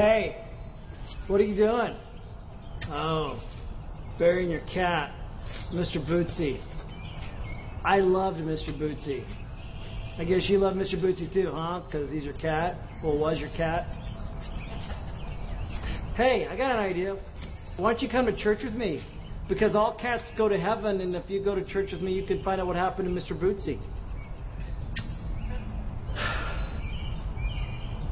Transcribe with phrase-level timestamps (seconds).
[0.00, 0.34] Hey,
[1.26, 1.94] what are you doing?
[2.88, 3.38] Oh,
[4.18, 5.12] burying your cat,
[5.74, 5.98] Mr.
[5.98, 6.58] Bootsy.
[7.84, 8.70] I loved Mr.
[8.80, 9.22] Bootsy.
[10.16, 10.94] I guess you love Mr.
[10.94, 11.82] Bootsy too, huh?
[11.84, 12.78] Because he's your cat?
[13.04, 13.84] Well, was your cat?
[16.14, 17.18] Hey, I got an idea.
[17.76, 19.04] Why don't you come to church with me?
[19.50, 22.24] Because all cats go to heaven, and if you go to church with me, you
[22.24, 23.38] can find out what happened to Mr.
[23.38, 23.78] Bootsy.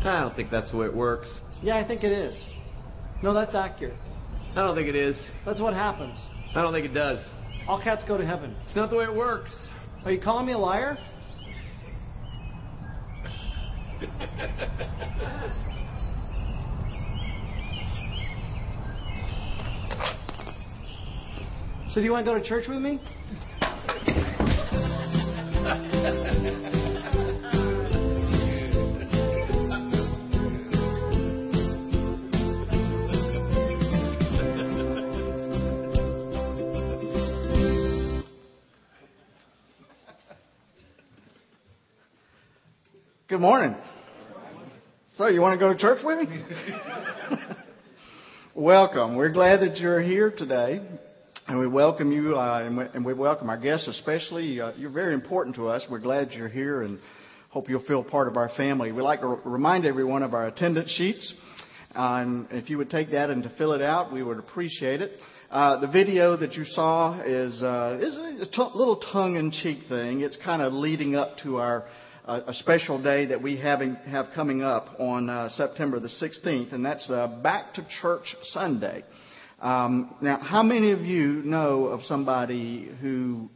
[0.09, 1.29] I don't think that's the way it works.
[1.63, 2.41] Yeah, I think it is.
[3.23, 3.97] No, that's accurate.
[4.55, 5.17] I don't think it is.
[5.45, 6.19] That's what happens.
[6.55, 7.19] I don't think it does.
[7.67, 8.57] All cats go to heaven.
[8.67, 9.55] It's not the way it works.
[10.05, 10.99] Are you calling me a liar?
[21.91, 23.01] So, do you want to go to church with me?
[43.39, 43.77] Good morning.
[45.17, 46.45] So, you want to go to church with me?
[48.57, 49.15] welcome.
[49.15, 50.81] We're glad that you're here today.
[51.47, 54.61] And we welcome you, uh, and, we, and, we, welcome our guests especially.
[54.61, 55.85] Uh, you're very important to us.
[55.89, 56.99] We're glad you're here and
[57.51, 58.91] hope you'll feel part of our family.
[58.91, 61.33] We'd like to r- remind everyone of our attendance sheets.
[61.95, 65.01] Uh, and if you would take that and to fill it out, we would appreciate
[65.01, 65.13] it.
[65.49, 70.23] Uh, the video that you saw is, uh, is a t- little tongue-in-cheek thing.
[70.23, 71.85] It's kind of leading up to our
[72.29, 73.81] a special day that we have
[74.35, 79.03] coming up on uh, September the 16th, and that's the Back to Church Sunday.
[79.61, 83.49] Um, now, how many of you know of somebody who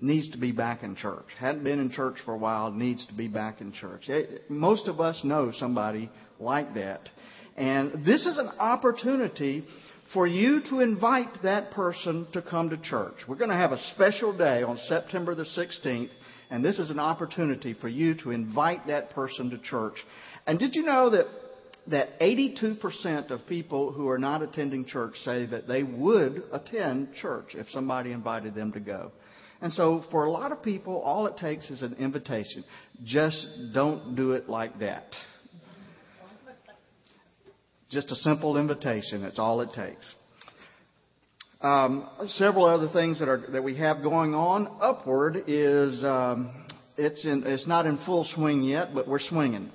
[0.00, 1.26] needs to be back in church?
[1.40, 4.08] Hadn't been in church for a while, needs to be back in church.
[4.08, 6.08] It, most of us know somebody
[6.38, 7.08] like that.
[7.56, 9.66] And this is an opportunity
[10.14, 13.16] for you to invite that person to come to church.
[13.26, 16.10] We're going to have a special day on September the 16th
[16.50, 19.96] and this is an opportunity for you to invite that person to church.
[20.46, 21.26] And did you know that
[21.90, 27.54] that 82% of people who are not attending church say that they would attend church
[27.54, 29.12] if somebody invited them to go.
[29.60, 32.64] And so for a lot of people, all it takes is an invitation.
[33.04, 35.06] Just don't do it like that.
[37.90, 39.22] Just a simple invitation.
[39.22, 40.14] That's all it takes.
[41.60, 44.68] Um, several other things that are that we have going on.
[44.80, 46.52] Upward is um,
[46.96, 49.72] it's in, it's not in full swing yet, but we're swinging.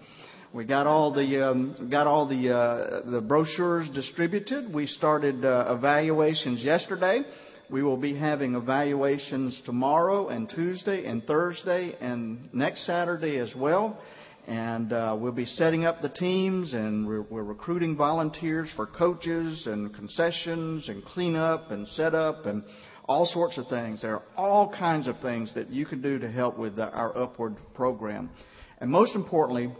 [0.53, 4.73] We got all the um, got all the uh, the brochures distributed.
[4.73, 7.23] We started uh, evaluations yesterday.
[7.69, 13.99] We will be having evaluations tomorrow and Tuesday and Thursday and next Saturday as well.
[14.45, 19.67] And uh, we'll be setting up the teams, and we're, we're, recruiting volunteers for coaches
[19.67, 22.63] and concessions and cleanup and setup and
[23.05, 24.01] all sorts of things.
[24.01, 27.17] There are all kinds of things that you can do to help with the, our
[27.17, 28.31] upward program.
[28.79, 29.73] And most importantly,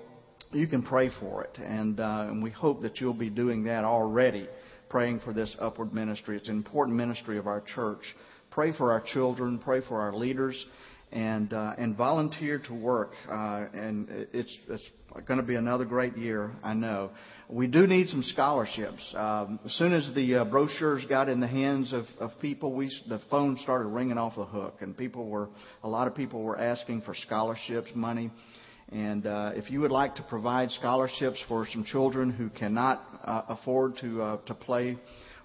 [0.54, 1.57] you can pray for it.
[1.62, 4.48] And, uh, and we hope that you'll be doing that already,
[4.88, 6.38] praying for this upward ministry.
[6.38, 8.04] It's an important ministry of our church.
[8.50, 10.66] Pray for our children, pray for our leaders
[11.13, 13.12] and uh, and volunteer to work.
[13.30, 14.89] Uh, and it's it's
[15.27, 17.12] going to be another great year, I know.
[17.48, 19.13] We do need some scholarships.
[19.15, 22.92] Um, as soon as the uh, brochures got in the hands of, of people, we
[23.07, 25.50] the phone started ringing off the hook, and people were
[25.83, 28.31] a lot of people were asking for scholarships money.
[28.89, 33.42] And uh, if you would like to provide scholarships for some children who cannot uh,
[33.50, 34.98] afford to uh, to play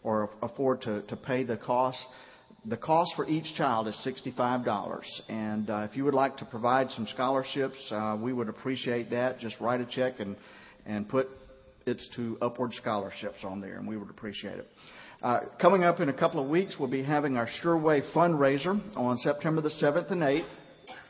[0.02, 1.98] or afford to, to pay the cost,
[2.68, 5.02] the cost for each child is $65.
[5.28, 9.38] And uh, if you would like to provide some scholarships, uh, we would appreciate that.
[9.38, 10.36] Just write a check and,
[10.84, 11.28] and put
[11.86, 14.68] it's to Upward Scholarships on there, and we would appreciate it.
[15.22, 19.16] Uh, coming up in a couple of weeks, we'll be having our Sureway fundraiser on
[19.18, 20.48] September the 7th and 8th.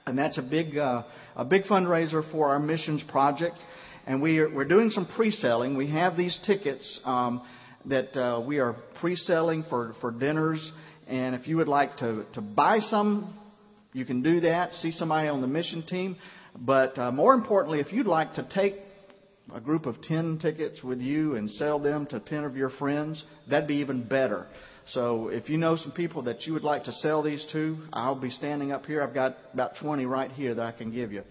[0.07, 1.03] And that's a big, uh,
[1.35, 3.59] a big fundraiser for our missions project.
[4.07, 5.77] And we are, we're doing some pre-selling.
[5.77, 7.43] We have these tickets um,
[7.87, 10.73] that uh, we are pre-selling for, for dinners
[11.09, 13.35] and if you would like to, to buy some,
[13.93, 14.75] you can do that.
[14.75, 16.17] See somebody on the mission team.
[16.57, 18.75] But uh, more importantly, if you'd like to take
[19.55, 23.25] a group of 10 tickets with you and sell them to 10 of your friends,
[23.49, 24.47] that'd be even better.
[24.93, 28.15] So if you know some people that you would like to sell these to, I'll
[28.15, 29.03] be standing up here.
[29.03, 31.23] I've got about 20 right here that I can give you.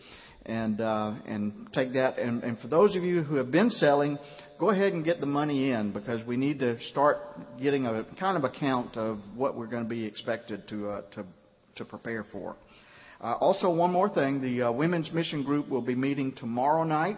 [0.46, 2.18] And, uh, and take that.
[2.18, 4.18] And, and for those of you who have been selling,
[4.60, 7.18] go ahead and get the money in because we need to start
[7.62, 11.26] getting a kind of account of what we're going to be expected to, uh, to,
[11.76, 12.56] to prepare for.
[13.20, 17.18] Uh, also, one more thing the uh, Women's Mission Group will be meeting tomorrow night.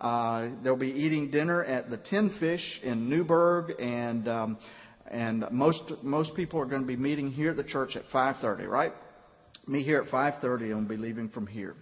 [0.00, 4.58] Uh, they'll be eating dinner at the Tin Fish in Newburgh, and um,
[5.10, 8.66] and most most people are going to be meeting here at the church at 5:30.
[8.66, 8.92] Right,
[9.66, 11.74] meet here at 5:30, and we'll be leaving from here.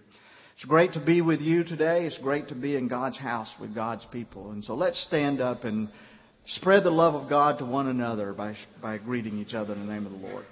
[0.59, 2.05] It's great to be with you today.
[2.05, 4.51] It's great to be in God's house with God's people.
[4.51, 5.87] And so let's stand up and
[6.47, 9.93] spread the love of God to one another by, by greeting each other in the
[9.93, 10.43] name of the Lord.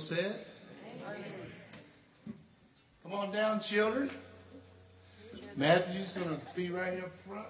[0.00, 0.46] People said?
[3.02, 4.10] Come on down, children.
[5.56, 7.46] Matthew's going to be right here up front.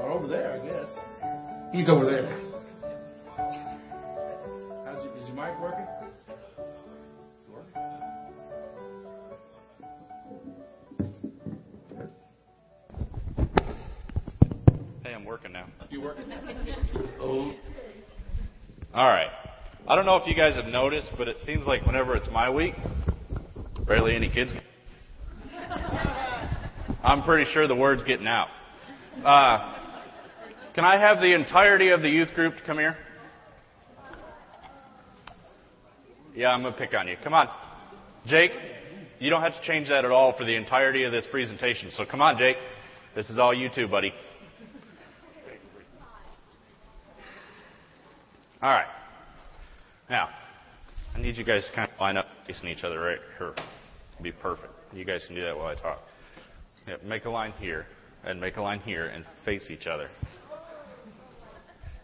[0.00, 0.88] Or over there, I guess.
[1.72, 2.26] He's over there.
[4.84, 5.86] How's your, is your mic working?
[7.52, 7.82] Working?
[15.04, 15.66] Hey, I'm working now.
[15.90, 16.24] You working?
[17.20, 17.52] oh.
[18.94, 19.39] All right.
[19.90, 22.48] I don't know if you guys have noticed, but it seems like whenever it's my
[22.48, 22.74] week,
[23.88, 24.52] barely any kids.
[27.02, 28.46] I'm pretty sure the word's getting out.
[29.24, 29.74] Uh,
[30.76, 32.96] can I have the entirety of the youth group to come here?
[36.36, 37.16] Yeah, I'm going to pick on you.
[37.24, 37.48] Come on.
[38.26, 38.52] Jake,
[39.18, 41.90] you don't have to change that at all for the entirety of this presentation.
[41.96, 42.58] So come on, Jake.
[43.16, 44.14] This is all you too, buddy.
[48.62, 48.86] All right.
[50.10, 50.28] Now,
[51.14, 53.54] I need you guys to kind of line up facing each other right here.
[54.20, 54.72] Be perfect.
[54.92, 56.00] You guys can do that while I talk.
[56.88, 57.86] Yeah, make a line here,
[58.24, 60.10] and make a line here, and face each other.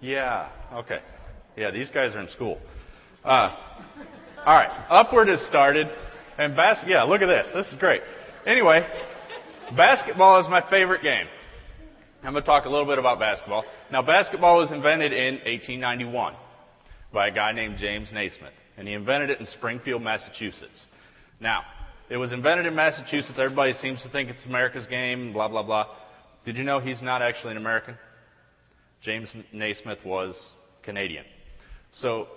[0.00, 0.48] Yeah.
[0.72, 1.00] Okay.
[1.56, 2.60] Yeah, these guys are in school.
[3.24, 3.56] Uh,
[4.46, 4.70] all right.
[4.88, 5.88] Upward has started,
[6.38, 7.48] and bas- Yeah, look at this.
[7.54, 8.02] This is great.
[8.46, 8.86] Anyway,
[9.76, 11.26] basketball is my favorite game.
[12.22, 13.64] I'm going to talk a little bit about basketball.
[13.90, 16.34] Now, basketball was invented in 1891
[17.16, 20.84] by a guy named James Naismith, and he invented it in Springfield, Massachusetts.
[21.40, 21.62] Now,
[22.10, 23.38] it was invented in Massachusetts.
[23.38, 25.86] Everybody seems to think it's America's game, blah, blah, blah.
[26.44, 27.96] Did you know he's not actually an American?
[29.00, 30.34] James Naismith was
[30.82, 31.24] Canadian.
[32.02, 32.28] So,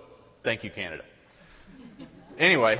[0.45, 1.03] thank you, Canada.
[2.39, 2.77] Anyway,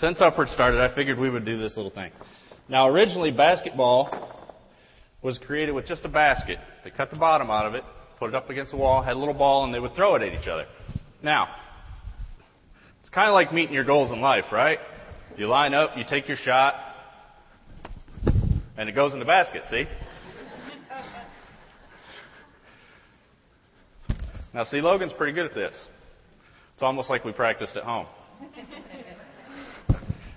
[0.00, 2.12] since Upward started, I figured we would do this little thing.
[2.70, 4.56] Now, originally, basketball
[5.20, 6.56] was created with just a basket.
[6.82, 7.84] They cut the bottom out of it,
[8.22, 10.22] put it up against the wall, had a little ball, and they would throw it
[10.22, 10.64] at each other.
[11.24, 11.48] Now,
[13.00, 14.78] it's kind of like meeting your goals in life, right?
[15.36, 16.72] You line up, you take your shot,
[18.76, 19.86] and it goes in the basket, see?
[24.54, 25.74] Now, see, Logan's pretty good at this.
[26.74, 28.06] It's almost like we practiced at home.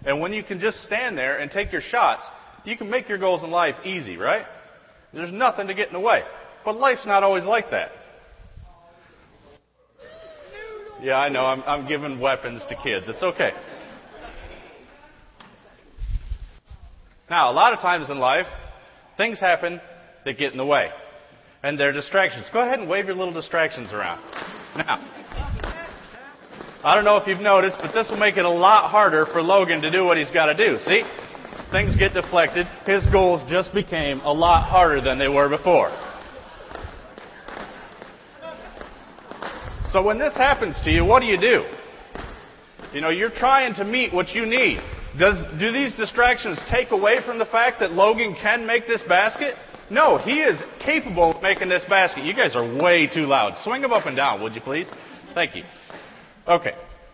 [0.08, 2.22] And when you can just stand there and take your shots,
[2.64, 4.46] you can make your goals in life easy, right?
[5.12, 6.22] There's nothing to get in the way.
[6.66, 7.92] But life's not always like that.
[11.02, 11.46] Yeah, I know.
[11.46, 13.06] I'm, I'm giving weapons to kids.
[13.08, 13.52] It's okay.
[17.30, 18.48] Now, a lot of times in life,
[19.16, 19.80] things happen
[20.26, 20.90] that get in the way.
[21.62, 22.48] And they're distractions.
[22.52, 24.24] Go ahead and wave your little distractions around.
[24.76, 25.00] Now,
[26.84, 29.42] I don't know if you've noticed, but this will make it a lot harder for
[29.42, 30.78] Logan to do what he's got to do.
[30.86, 31.04] See?
[31.72, 32.68] Things get deflected.
[32.86, 35.90] His goals just became a lot harder than they were before.
[39.96, 41.64] So when this happens to you, what do you do?
[42.92, 44.82] You know, you're trying to meet what you need.
[45.18, 49.56] Does, do these distractions take away from the fact that Logan can make this basket?
[49.90, 52.26] No, he is capable of making this basket.
[52.26, 53.54] You guys are way too loud.
[53.64, 54.88] Swing them up and down, would you please?
[55.34, 55.64] Thank you.
[56.46, 56.74] Okay.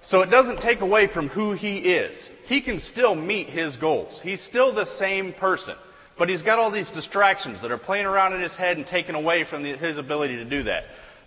[0.09, 2.17] So it doesn't take away from who he is.
[2.47, 4.19] He can still meet his goals.
[4.23, 5.75] He's still the same person.
[6.17, 9.13] But he's got all these distractions that are playing around in his head and taking
[9.13, 10.85] away from the, his ability to do that.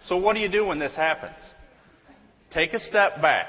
[0.09, 1.37] So what do you do when this happens?
[2.53, 3.47] Take a step back.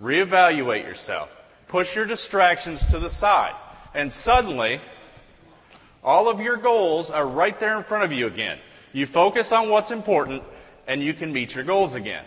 [0.00, 1.28] Reevaluate yourself.
[1.68, 3.54] Push your distractions to the side.
[3.94, 4.78] And suddenly,
[6.02, 8.58] all of your goals are right there in front of you again.
[8.92, 10.42] You focus on what's important
[10.86, 12.24] and you can meet your goals again.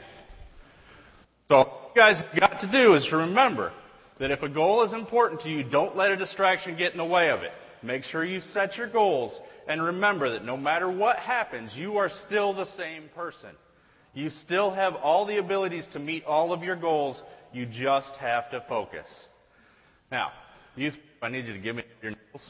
[1.48, 3.72] So all you guys have got to do is to remember
[4.20, 7.06] that if a goal is important to you, don't let a distraction get in the
[7.06, 7.52] way of it.
[7.82, 9.32] Make sure you set your goals
[9.70, 13.52] and remember that no matter what happens, you are still the same person.
[14.16, 17.22] You still have all the abilities to meet all of your goals.
[17.54, 19.06] You just have to focus.
[20.12, 20.32] Now,
[20.76, 22.42] youth, I need you to give me your nipples.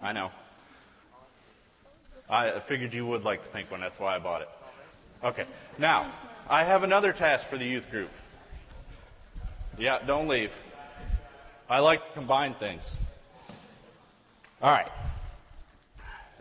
[0.00, 0.30] I know.
[2.30, 3.80] I figured you would like the pink one.
[3.80, 4.48] That's why I bought it.
[5.22, 5.44] Okay.
[5.78, 6.10] Now,
[6.48, 8.10] I have another task for the youth group.
[9.78, 10.50] Yeah, don't leave.
[11.68, 12.82] I like to combine things.
[14.62, 14.88] All right.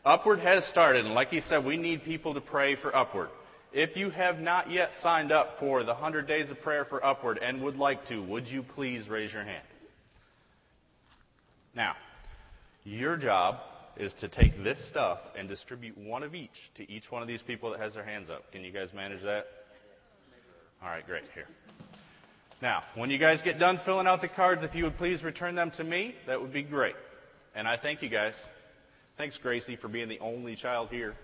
[0.07, 3.27] Upward has started, and like he said, we need people to pray for Upward.
[3.73, 7.39] If you have not yet signed up for the 100 Days of Prayer for Upward
[7.39, 9.67] and would like to, would you please raise your hand?
[11.75, 11.95] Now,
[12.85, 13.57] your job
[13.97, 17.41] is to take this stuff and distribute one of each to each one of these
[17.41, 18.49] people that has their hands up.
[18.53, 19.45] Can you guys manage that?
[20.81, 21.23] All right, great.
[21.33, 21.47] Here.
[22.61, 25.55] Now, when you guys get done filling out the cards, if you would please return
[25.55, 26.95] them to me, that would be great.
[27.55, 28.33] And I thank you guys.
[29.17, 31.15] Thanks, Gracie, for being the only child here.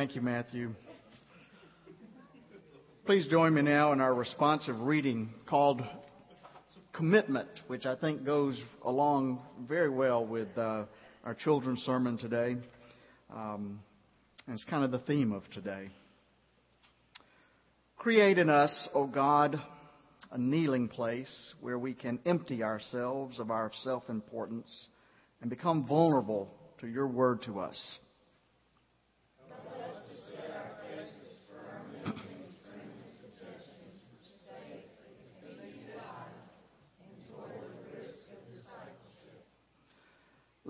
[0.00, 0.74] Thank you, Matthew.
[3.04, 5.82] Please join me now in our responsive reading called
[6.94, 10.84] Commitment, which I think goes along very well with uh,
[11.22, 12.56] our children's sermon today.
[13.30, 13.80] Um,
[14.46, 15.90] and it's kind of the theme of today.
[17.98, 19.60] Create in us, O God,
[20.32, 24.88] a kneeling place where we can empty ourselves of our self importance
[25.42, 27.98] and become vulnerable to your word to us.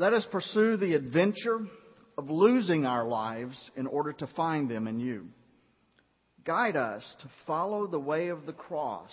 [0.00, 1.60] Let us pursue the adventure
[2.16, 5.26] of losing our lives in order to find them in you.
[6.42, 9.12] Guide us to follow the way of the cross,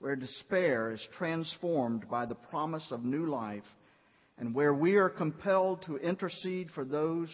[0.00, 3.62] where despair is transformed by the promise of new life,
[4.38, 7.28] and where we are compelled to intercede for those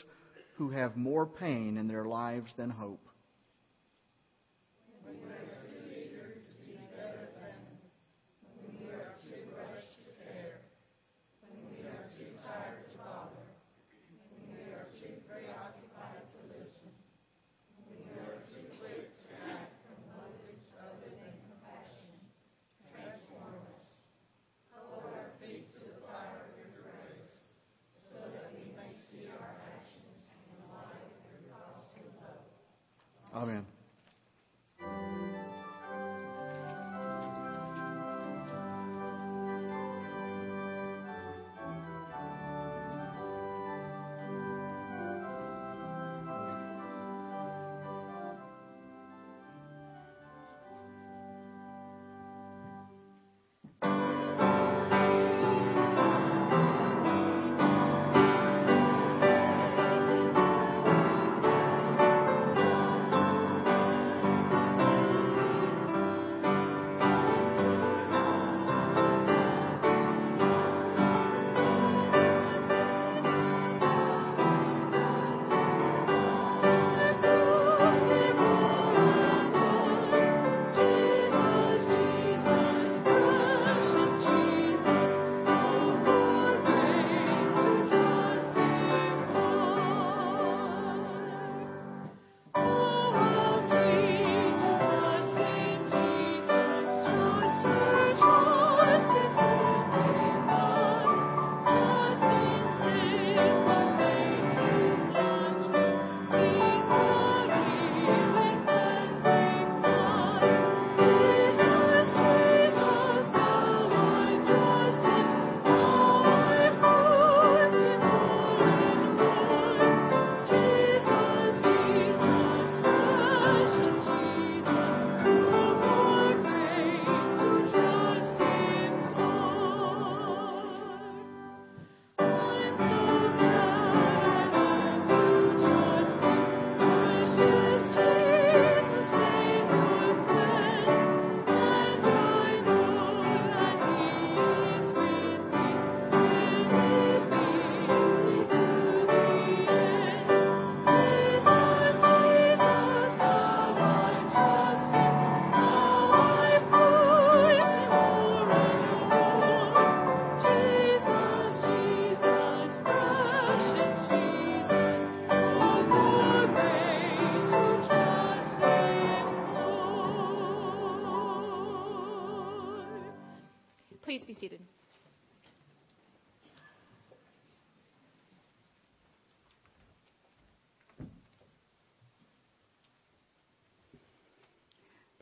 [0.58, 3.00] who have more pain in their lives than hope.
[5.08, 5.53] Amen.
[33.44, 33.73] Please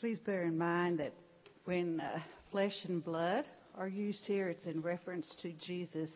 [0.03, 1.13] Please bear in mind that
[1.65, 2.19] When uh,
[2.51, 3.45] flesh and blood
[3.77, 6.11] are used here, it's in reference to Jesus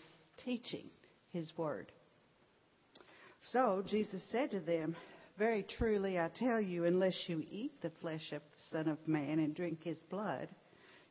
[0.44, 0.86] teaching
[1.32, 1.92] his word.
[3.52, 4.96] So Jesus said to them,
[5.38, 9.38] Very truly I tell you, unless you eat the flesh of the Son of Man
[9.38, 10.48] and drink his blood,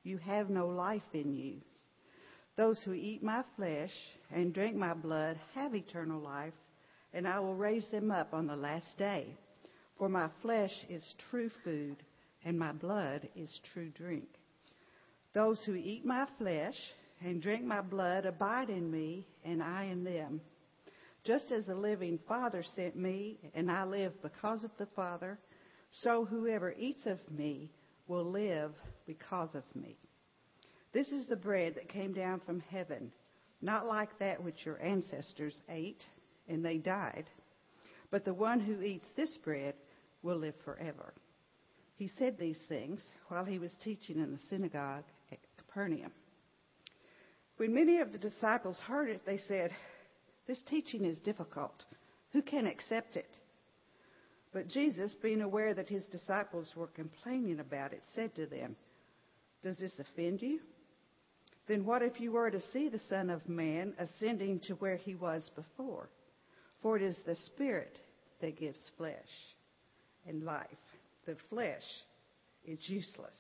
[0.04, 1.62] you have no life in you.
[2.58, 3.94] Those who eat my flesh
[4.32, 6.54] and drink my blood have eternal life,
[7.14, 9.28] and I will raise them up on the last day.
[9.98, 11.96] For my flesh is true food,
[12.46, 14.28] and my blood is true drink.
[15.34, 16.76] Those who eat my flesh
[17.22, 20.40] and drink my blood abide in me, and I in them.
[21.26, 25.40] Just as the living Father sent me, and I live because of the Father,
[26.04, 27.72] so whoever eats of me
[28.08, 28.72] will live
[29.08, 29.98] because of me.
[30.94, 33.12] This is the bread that came down from heaven,
[33.62, 36.04] not like that which your ancestors ate,
[36.48, 37.26] and they died.
[38.12, 39.74] But the one who eats this bread
[40.22, 41.14] will live forever.
[41.96, 46.12] He said these things while he was teaching in the synagogue at Capernaum.
[47.58, 49.72] When many of the disciples heard it, they said,
[50.46, 51.86] This teaching is difficult.
[52.34, 53.30] Who can accept it?
[54.52, 58.76] But Jesus, being aware that his disciples were complaining about it, said to them,
[59.64, 60.60] Does this offend you?
[61.68, 65.16] Then what if you were to see the Son of Man ascending to where he
[65.16, 66.10] was before?
[66.82, 67.98] For it is the Spirit
[68.42, 69.14] that gives flesh
[70.28, 70.68] and life.
[71.26, 71.84] The flesh
[72.66, 73.36] is useless.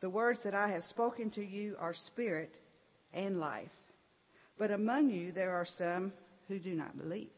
[0.00, 2.54] The words that I have spoken to you are spirit
[3.12, 3.70] and life.
[4.58, 6.12] But among you there are some
[6.48, 7.30] who do not believe.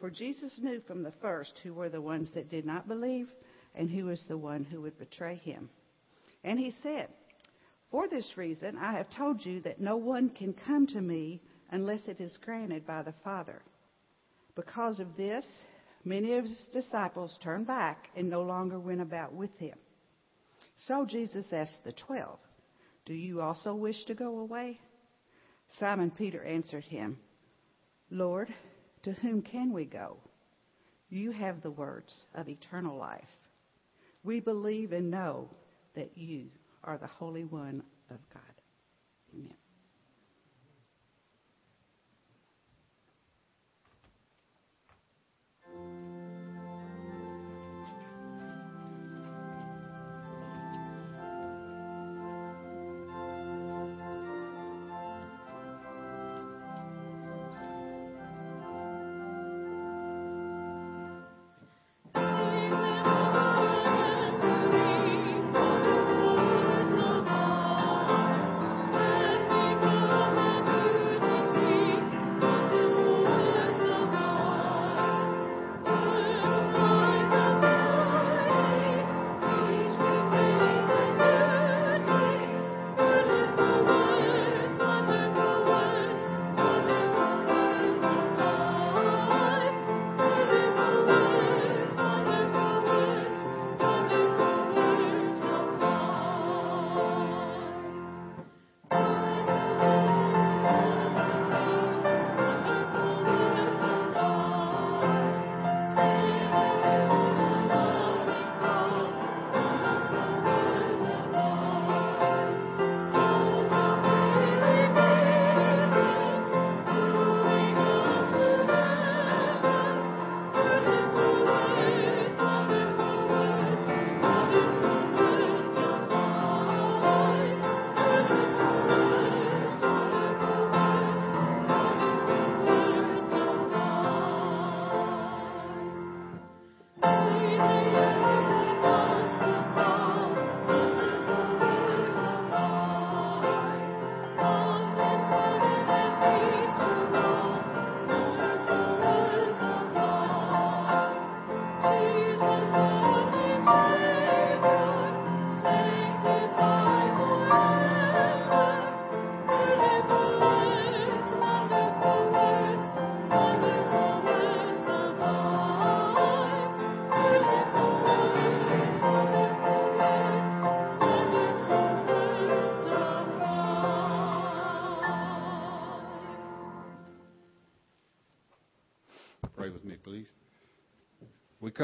[0.00, 3.28] For Jesus knew from the first who were the ones that did not believe
[3.74, 5.70] and who was the one who would betray him.
[6.44, 7.08] And he said,
[7.90, 12.00] For this reason I have told you that no one can come to me unless
[12.06, 13.62] it is granted by the Father.
[14.54, 15.44] Because of this,
[16.04, 19.76] many of his disciples turned back and no longer went about with him.
[20.86, 22.38] So Jesus asked the twelve,
[23.06, 24.80] Do you also wish to go away?
[25.78, 27.18] Simon Peter answered him,
[28.10, 28.52] Lord,
[29.04, 30.18] to whom can we go?
[31.08, 33.22] You have the words of eternal life.
[34.24, 35.50] We believe and know
[35.94, 36.46] that you
[36.84, 38.42] are the Holy One of God.
[39.34, 39.61] Amen.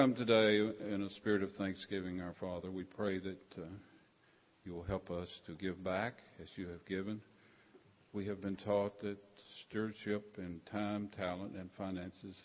[0.09, 0.57] Come today
[0.91, 2.71] in a spirit of thanksgiving, our Father.
[2.71, 3.67] We pray that uh,
[4.65, 7.21] you will help us to give back as you have given.
[8.15, 9.19] We have been taught that
[9.69, 12.37] stewardship in time, talent, and finances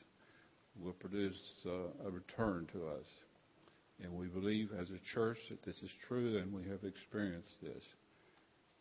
[0.77, 3.05] will produce uh, a return to us
[4.03, 7.83] And we believe as a church that this is true and we have experienced this.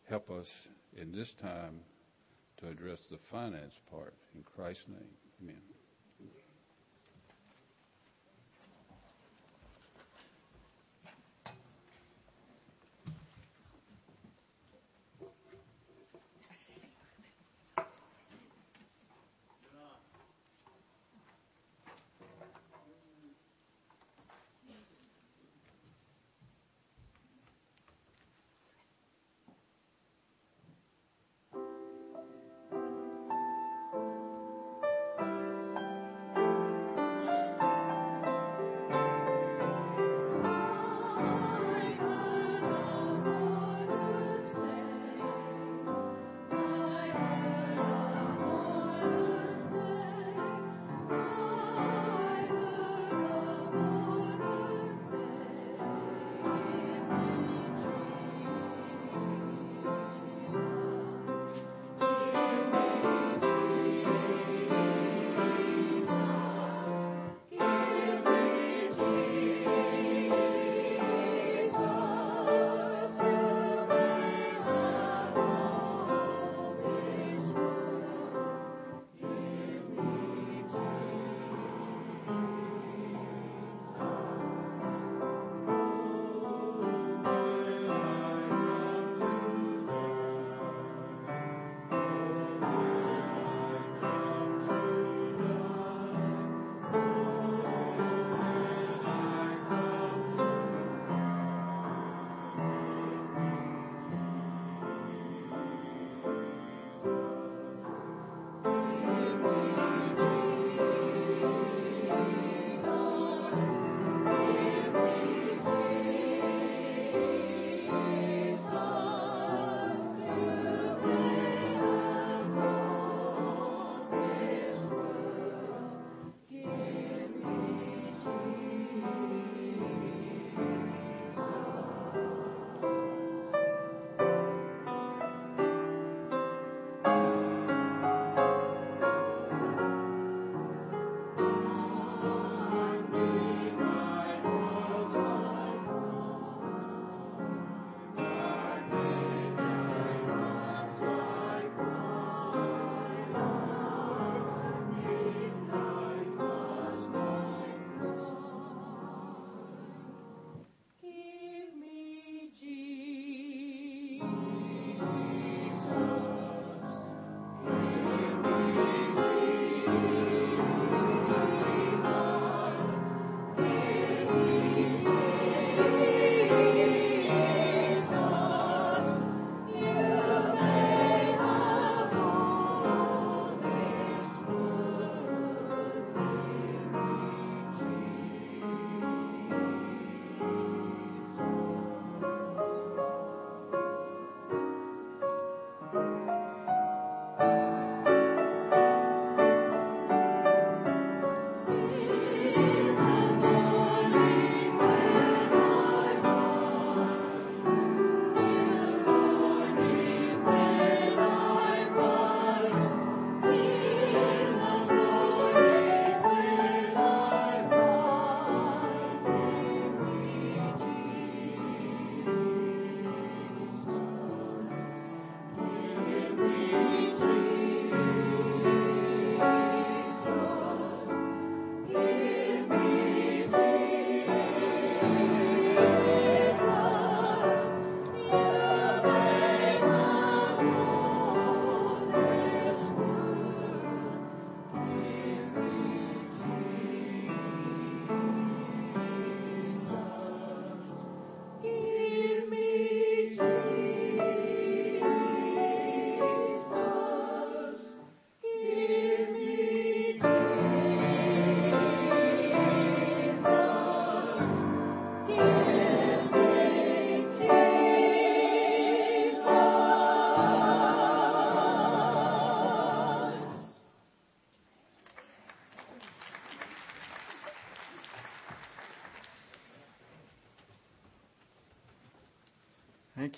[0.09, 0.47] Help us
[0.97, 1.79] in this time
[2.59, 4.15] to address the finance part.
[4.35, 5.82] In Christ's name, amen.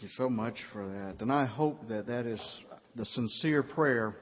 [0.05, 1.15] You so much for that.
[1.19, 2.39] And I hope that that is
[2.95, 4.15] the sincere prayer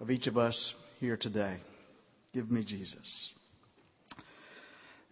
[0.00, 1.58] of each of us here today.
[2.34, 3.30] Give me Jesus.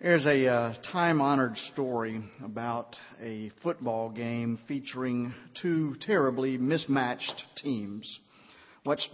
[0.01, 8.19] There's a uh, time honored story about a football game featuring two terribly mismatched teams.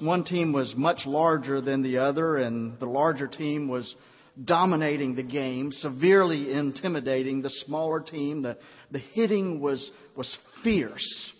[0.01, 3.95] One team was much larger than the other, and the larger team was
[4.45, 8.43] dominating the game, severely intimidating the smaller team.
[8.43, 8.59] The,
[8.91, 11.33] the hitting was, was fierce.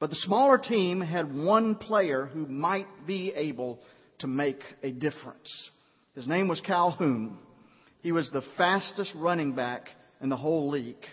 [0.00, 3.80] But the smaller team had one player who might be able
[4.20, 5.70] to make a difference.
[6.14, 7.38] His name was Calhoun.
[8.02, 9.88] He was the fastest running back
[10.20, 11.04] in the whole league.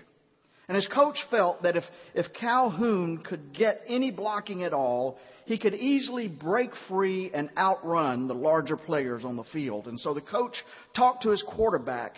[0.67, 5.57] And his coach felt that if, if Calhoun could get any blocking at all, he
[5.57, 9.87] could easily break free and outrun the larger players on the field.
[9.87, 10.55] And so the coach
[10.95, 12.15] talked to his quarterback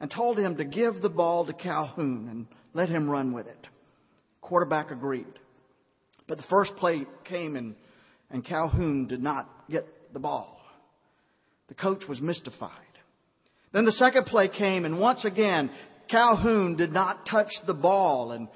[0.00, 3.66] and told him to give the ball to Calhoun and let him run with it.
[4.40, 5.26] Quarterback agreed.
[6.26, 7.74] But the first play came and,
[8.30, 10.60] and Calhoun did not get the ball.
[11.68, 12.70] The coach was mystified.
[13.72, 15.70] Then the second play came, and once again,
[16.10, 18.32] Calhoun did not touch the ball.
[18.32, 18.48] And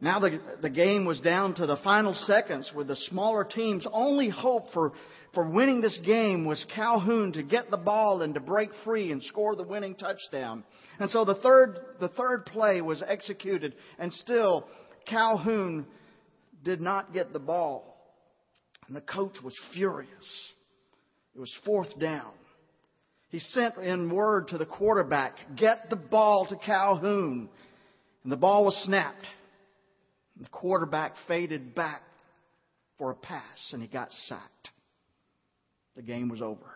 [0.00, 4.28] now the, the game was down to the final seconds with the smaller team's only
[4.28, 4.92] hope for,
[5.34, 9.22] for winning this game was Calhoun to get the ball and to break free and
[9.22, 10.64] score the winning touchdown.
[10.98, 14.66] And so the third, the third play was executed, and still
[15.06, 15.86] Calhoun
[16.64, 17.96] did not get the ball.
[18.86, 20.50] And the coach was furious.
[21.34, 22.32] It was fourth down.
[23.30, 27.48] He sent in word to the quarterback, get the ball to Calhoun.
[28.24, 29.26] And the ball was snapped.
[30.36, 32.02] And the quarterback faded back
[32.98, 34.70] for a pass and he got sacked.
[35.96, 36.66] The game was over.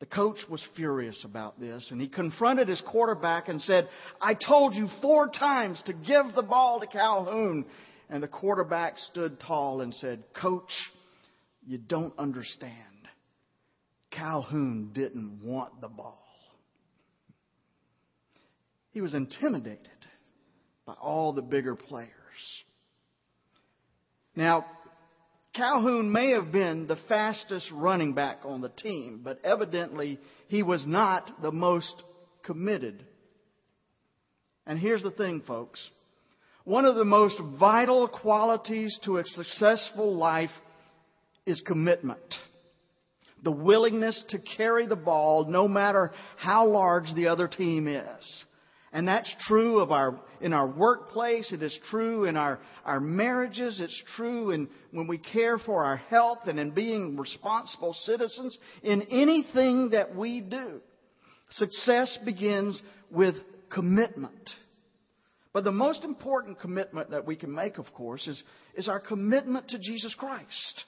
[0.00, 3.88] The coach was furious about this and he confronted his quarterback and said,
[4.20, 7.64] I told you four times to give the ball to Calhoun.
[8.10, 10.70] And the quarterback stood tall and said, Coach,
[11.66, 12.91] you don't understand.
[14.12, 16.22] Calhoun didn't want the ball.
[18.90, 19.88] He was intimidated
[20.86, 22.10] by all the bigger players.
[24.36, 24.66] Now,
[25.54, 30.86] Calhoun may have been the fastest running back on the team, but evidently he was
[30.86, 31.94] not the most
[32.42, 33.04] committed.
[34.66, 35.86] And here's the thing, folks.
[36.64, 40.50] One of the most vital qualities to a successful life
[41.44, 42.20] is commitment
[43.42, 48.44] the willingness to carry the ball no matter how large the other team is.
[48.94, 51.50] And that's true of our, in our workplace.
[51.50, 53.80] It is true in our, our marriages.
[53.80, 59.02] It's true in when we care for our health and in being responsible citizens in
[59.10, 60.82] anything that we do.
[61.50, 62.80] Success begins
[63.10, 63.36] with
[63.70, 64.50] commitment.
[65.54, 68.42] But the most important commitment that we can make, of course, is,
[68.74, 70.84] is our commitment to Jesus Christ.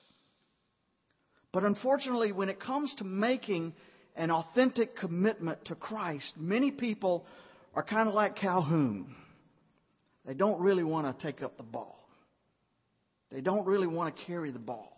[1.55, 3.74] But unfortunately, when it comes to making
[4.16, 7.26] an authentic commitment to Christ, many people
[7.74, 9.14] are kind of like Calhoun.
[10.26, 12.09] They don't really want to take up the ball.
[13.30, 14.96] They don't really want to carry the ball.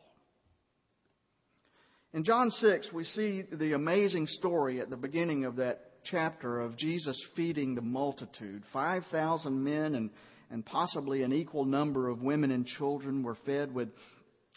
[2.14, 6.78] In John 6, we see the amazing story at the beginning of that chapter of
[6.78, 8.62] Jesus feeding the multitude.
[8.72, 10.08] 5,000 men and,
[10.50, 13.88] and possibly an equal number of women and children were fed with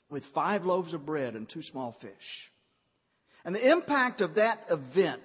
[0.10, 2.12] with five loaves of bread and two small fish.
[3.45, 5.22] And the impact of that event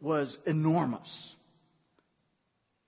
[0.00, 1.34] was enormous.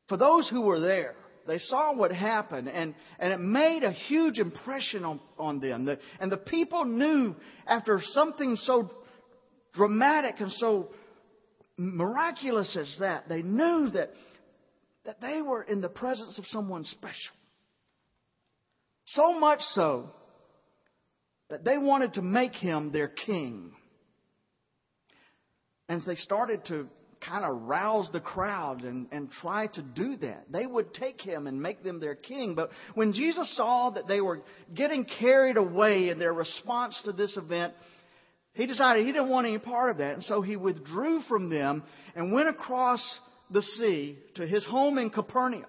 [0.08, 1.14] For those who were there,
[1.46, 5.84] they saw what happened and, and it made a huge impression on, on them.
[5.84, 7.34] The, and the people knew
[7.66, 8.90] after something so
[9.74, 10.90] dramatic and so
[11.76, 14.10] miraculous as that, they knew that,
[15.04, 17.34] that they were in the presence of someone special.
[19.06, 20.10] So much so
[21.50, 23.72] that they wanted to make him their king.
[25.88, 26.88] And they started to
[27.20, 30.44] kind of rouse the crowd and, and try to do that.
[30.50, 32.54] They would take him and make them their king.
[32.54, 34.42] But when Jesus saw that they were
[34.74, 37.74] getting carried away in their response to this event,
[38.54, 40.14] he decided he didn't want any part of that.
[40.14, 41.82] And so he withdrew from them
[42.14, 43.02] and went across
[43.50, 45.66] the sea to his home in Capernaum.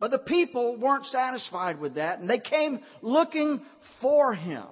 [0.00, 3.60] But the people weren't satisfied with that, and they came looking
[4.00, 4.66] for him.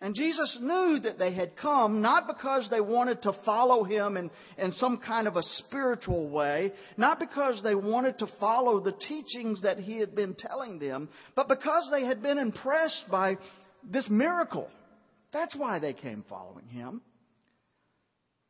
[0.00, 4.32] And Jesus knew that they had come not because they wanted to follow him in,
[4.58, 9.62] in some kind of a spiritual way, not because they wanted to follow the teachings
[9.62, 13.36] that he had been telling them, but because they had been impressed by
[13.88, 14.68] this miracle.
[15.32, 17.00] That's why they came following him.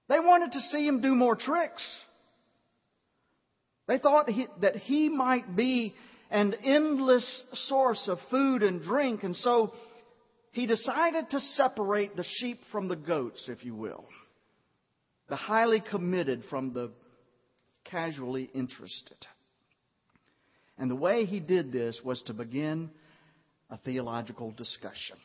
[0.09, 1.87] They wanted to see him do more tricks.
[3.89, 5.95] They thought he, that he might be
[6.33, 9.23] an endless source of food and drink.
[9.23, 9.75] And so
[10.53, 14.05] he decided to separate the sheep from the goats, if you will.
[15.29, 16.91] the highly committed from the
[17.85, 19.17] casually interested.
[20.77, 22.91] And the way he did this was to begin
[23.71, 25.17] a theological discussion.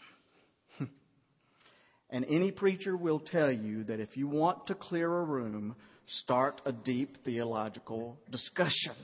[2.09, 5.75] and any preacher will tell you that if you want to clear a room,
[6.21, 8.95] start a deep theological discussion.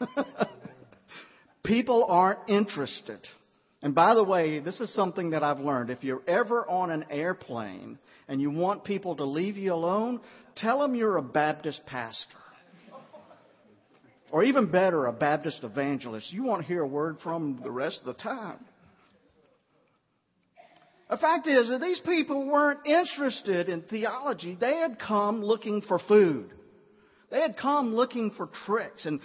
[1.64, 3.20] People aren't interested.
[3.82, 5.90] And by the way, this is something that I've learned.
[5.90, 7.98] If you're ever on an airplane
[8.28, 10.20] and you want people to leave you alone,
[10.56, 12.36] tell them you're a Baptist pastor.
[14.30, 16.32] Or even better, a Baptist evangelist.
[16.32, 18.58] You won't hear a word from the rest of the time.
[21.10, 24.56] The fact is that these people weren't interested in theology.
[24.58, 26.50] They had come looking for food.
[27.32, 29.06] They had come looking for tricks.
[29.06, 29.18] And,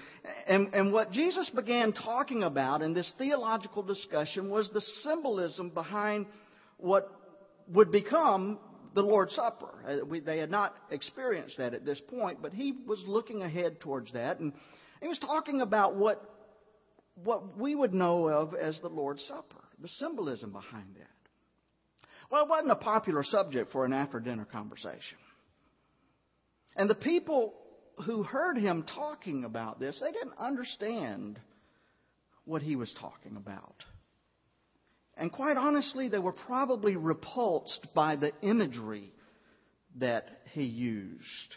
[0.48, 6.26] and, and what Jesus began talking about in this theological discussion was the symbolism behind
[6.78, 7.12] what
[7.68, 8.60] would become
[8.96, 9.74] the Lord's Supper.
[9.86, 14.14] Uh, they had not experienced that at this point, but he was looking ahead towards
[14.14, 14.40] that.
[14.40, 14.54] And
[15.02, 16.24] he was talking about what,
[17.26, 22.10] what we would know of as the Lord's Supper, the symbolism behind that.
[22.32, 25.18] Well, it wasn't a popular subject for an after dinner conversation.
[26.78, 27.54] And the people
[28.06, 31.40] who heard him talking about this, they didn't understand
[32.46, 33.84] what he was talking about.
[35.18, 39.12] And quite honestly, they were probably repulsed by the imagery
[39.96, 41.56] that he used.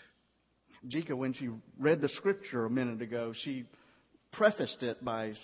[0.88, 3.66] Jika, when she read the scripture a minute ago, she
[4.32, 5.34] prefaced it by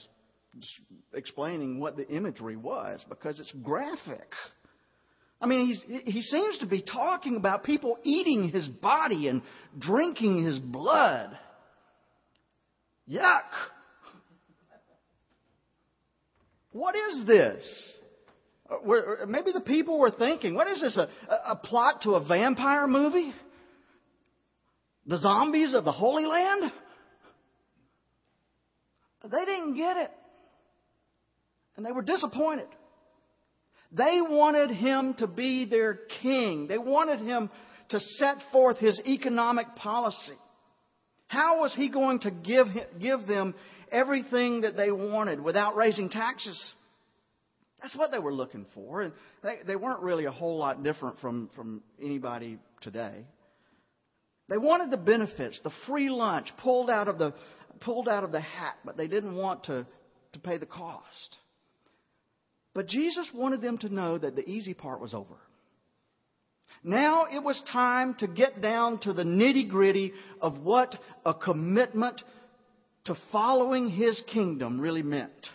[1.12, 4.32] explaining what the imagery was because it's graphic.
[5.40, 5.74] I mean,
[6.04, 9.42] he seems to be talking about people eating his body and
[9.78, 11.36] drinking his blood.
[13.08, 13.42] Yuck.
[16.72, 17.82] What is this?
[18.68, 21.08] Uh, maybe the people were thinking, what is this, a,
[21.46, 23.32] a plot to a vampire movie?
[25.06, 26.72] The zombies of the Holy Land?
[29.22, 30.10] They didn't get it.
[31.76, 32.68] And they were disappointed.
[33.96, 36.66] They wanted him to be their king.
[36.66, 37.48] They wanted him
[37.88, 40.36] to set forth his economic policy.
[41.28, 42.66] How was he going to give,
[43.00, 43.54] give them
[43.90, 46.74] everything that they wanted without raising taxes?
[47.80, 49.00] That's what they were looking for.
[49.00, 53.24] And they, they weren't really a whole lot different from, from anybody today.
[54.48, 57.34] They wanted the benefits, the free lunch pulled out of the,
[57.80, 59.86] pulled out of the hat, but they didn't want to,
[60.34, 61.38] to pay the cost.
[62.76, 65.38] But Jesus wanted them to know that the easy part was over.
[66.84, 70.12] Now it was time to get down to the nitty gritty
[70.42, 72.22] of what a commitment
[73.06, 75.48] to following His kingdom really meant.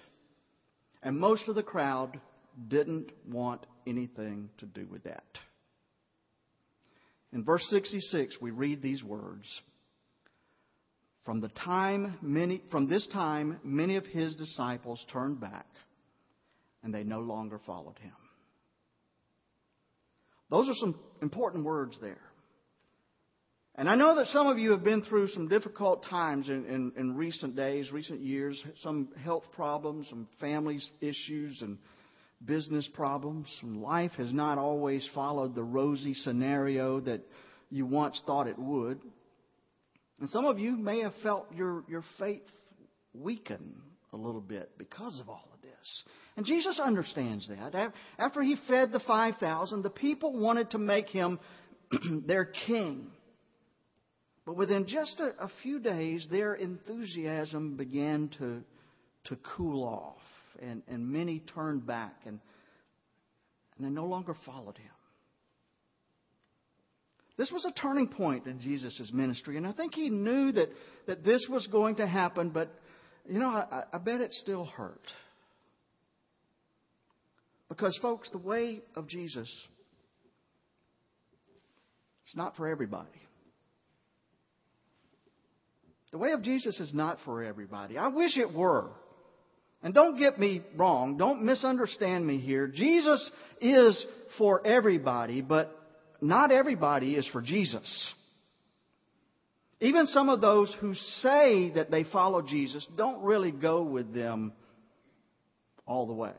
[1.03, 2.19] And most of the crowd
[2.67, 5.37] didn't want anything to do with that.
[7.31, 9.45] In verse 66, we read these words.
[11.23, 15.67] From the time many, from this time, many of his disciples turned back
[16.83, 18.13] and they no longer followed him.
[20.49, 22.21] Those are some important words there.
[23.75, 26.91] And I know that some of you have been through some difficult times in, in,
[26.97, 31.77] in recent days, recent years, some health problems, some family issues, and
[32.43, 33.47] business problems.
[33.61, 37.21] And life has not always followed the rosy scenario that
[37.69, 38.99] you once thought it would.
[40.19, 42.43] And some of you may have felt your, your faith
[43.13, 45.50] weaken a little bit because of all.
[46.37, 47.93] And Jesus understands that.
[48.17, 51.39] After he fed the 5,000, the people wanted to make him
[52.25, 53.07] their king.
[54.45, 58.63] But within just a, a, few days, their enthusiasm began to,
[59.25, 60.21] to cool off,
[60.61, 62.39] and, and many turned back, and,
[63.77, 64.91] and they no longer followed him.
[67.37, 70.69] This was a turning point in Jesus' ministry, and I think he knew that,
[71.07, 72.73] that this was going to happen, but,
[73.27, 75.01] you know, I, I bet it still hurt.
[77.71, 79.47] Because, folks, the way of Jesus
[82.27, 83.07] is not for everybody.
[86.11, 87.97] The way of Jesus is not for everybody.
[87.97, 88.89] I wish it were.
[89.81, 92.67] And don't get me wrong, don't misunderstand me here.
[92.67, 94.05] Jesus is
[94.37, 95.73] for everybody, but
[96.19, 98.13] not everybody is for Jesus.
[99.79, 104.51] Even some of those who say that they follow Jesus don't really go with them
[105.85, 106.33] all the way.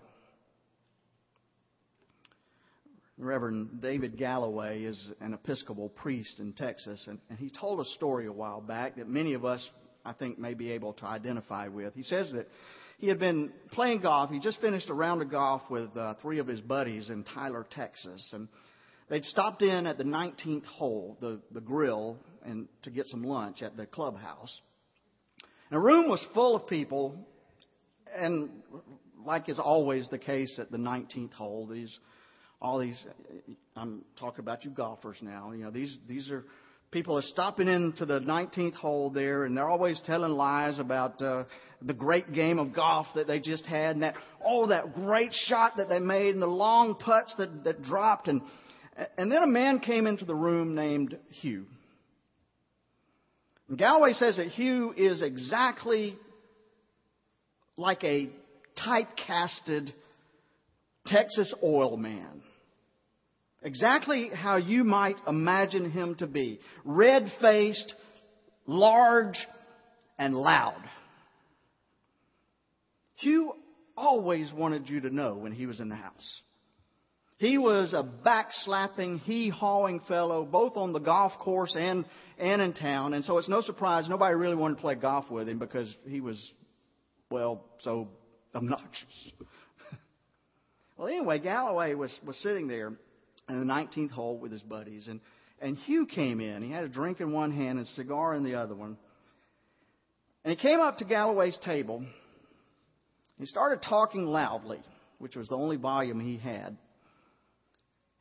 [3.22, 8.26] Reverend David Galloway is an Episcopal priest in Texas, and, and he told a story
[8.26, 9.66] a while back that many of us,
[10.04, 11.94] I think, may be able to identify with.
[11.94, 12.48] He says that
[12.98, 14.30] he had been playing golf.
[14.30, 17.66] He just finished a round of golf with uh, three of his buddies in Tyler,
[17.70, 18.48] Texas, and
[19.08, 23.62] they'd stopped in at the 19th hole, the, the grill, and to get some lunch
[23.62, 24.60] at the clubhouse.
[25.70, 27.16] And the room was full of people,
[28.16, 28.50] and
[29.24, 31.96] like is always the case at the 19th hole, these
[32.62, 33.04] all these
[33.76, 35.50] I'm talking about you golfers now.
[35.52, 36.44] You know, these these are
[36.92, 41.44] people are stopping into the 19th hole there, and they're always telling lies about uh,
[41.82, 44.14] the great game of golf that they just had, and that
[44.46, 48.40] oh, that great shot that they made, and the long putts that that dropped, and
[49.18, 51.66] and then a man came into the room named Hugh.
[53.68, 56.16] And Galloway says that Hugh is exactly
[57.76, 58.30] like a
[58.78, 59.92] typecasted
[61.06, 62.42] Texas oil man.
[63.64, 66.60] Exactly how you might imagine him to be.
[66.84, 67.94] Red faced,
[68.66, 69.38] large,
[70.18, 70.82] and loud.
[73.16, 73.52] Hugh
[73.96, 76.42] always wanted you to know when he was in the house.
[77.38, 82.04] He was a backslapping, he hawing fellow, both on the golf course and,
[82.38, 83.14] and in town.
[83.14, 86.20] And so it's no surprise nobody really wanted to play golf with him because he
[86.20, 86.38] was,
[87.30, 88.08] well, so
[88.54, 89.32] obnoxious.
[90.96, 92.92] well, anyway, Galloway was, was sitting there
[93.48, 95.20] in the 19th hole with his buddies, and,
[95.60, 96.62] and Hugh came in.
[96.62, 98.96] He had a drink in one hand and a cigar in the other one.
[100.44, 102.04] And he came up to Galloway's table.
[103.38, 104.80] He started talking loudly,
[105.18, 106.76] which was the only volume he had.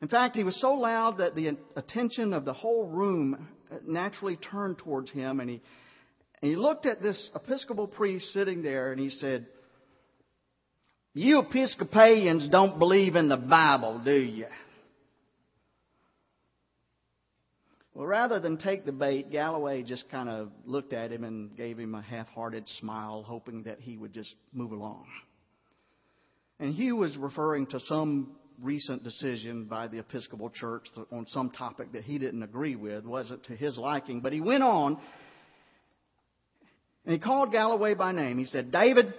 [0.00, 3.48] In fact, he was so loud that the attention of the whole room
[3.86, 5.62] naturally turned towards him, and he,
[6.40, 9.46] and he looked at this Episcopal priest sitting there, and he said,
[11.14, 14.46] You Episcopalians don't believe in the Bible, do you?
[17.94, 21.78] Well, rather than take the bait, Galloway just kind of looked at him and gave
[21.78, 25.06] him a half hearted smile, hoping that he would just move along.
[26.58, 31.92] And Hugh was referring to some recent decision by the Episcopal Church on some topic
[31.92, 34.20] that he didn't agree with, wasn't to his liking.
[34.20, 34.98] But he went on
[37.04, 38.38] and he called Galloway by name.
[38.38, 39.12] He said, David,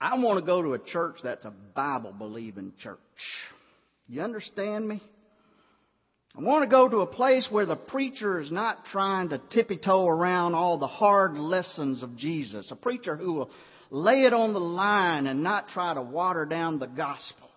[0.00, 2.98] I want to go to a church that's a Bible believing church.
[4.06, 5.02] You understand me?
[6.36, 9.76] I want to go to a place where the preacher is not trying to tippy
[9.76, 12.70] toe around all the hard lessons of Jesus.
[12.70, 13.50] A preacher who will
[13.90, 17.48] lay it on the line and not try to water down the gospel.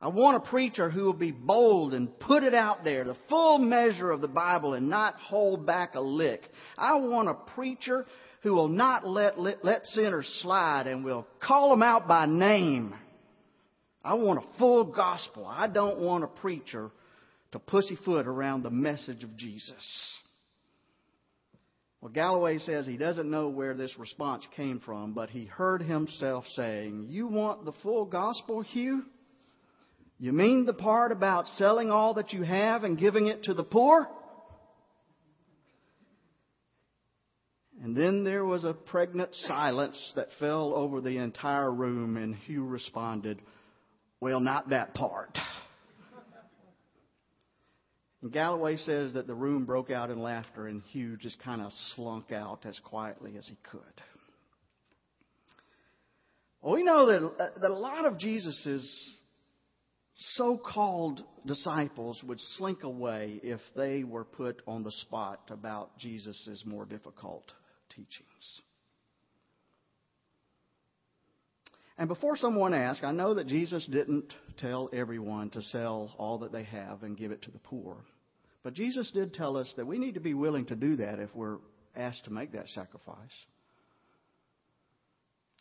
[0.00, 3.58] I want a preacher who will be bold and put it out there, the full
[3.58, 6.42] measure of the Bible and not hold back a lick.
[6.78, 8.06] I want a preacher
[8.42, 12.94] who will not let, let, let sinners slide and will call them out by name.
[14.04, 15.46] I want a full gospel.
[15.46, 16.90] I don't want a preacher
[17.56, 20.12] to pussyfoot around the message of Jesus.
[22.02, 26.44] Well, Galloway says he doesn't know where this response came from, but he heard himself
[26.54, 29.04] saying, You want the full gospel, Hugh?
[30.18, 33.64] You mean the part about selling all that you have and giving it to the
[33.64, 34.06] poor?
[37.82, 42.64] And then there was a pregnant silence that fell over the entire room, and Hugh
[42.64, 43.40] responded,
[44.20, 45.38] Well, not that part.
[48.22, 51.72] And Galloway says that the room broke out in laughter and Hugh just kind of
[51.94, 53.80] slunk out as quietly as he could.
[56.62, 59.10] Well, we know that, uh, that a lot of Jesus'
[60.34, 66.62] so called disciples would slink away if they were put on the spot about Jesus'
[66.64, 67.52] more difficult
[67.90, 68.60] teachings.
[71.98, 76.52] And before someone asks, I know that Jesus didn't tell everyone to sell all that
[76.52, 77.96] they have and give it to the poor.
[78.62, 81.34] But Jesus did tell us that we need to be willing to do that if
[81.34, 81.58] we're
[81.96, 83.16] asked to make that sacrifice.